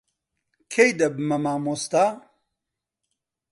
کەی 0.73 0.91
دەبمە 0.99 1.37
مامۆستا؟ 1.43 2.05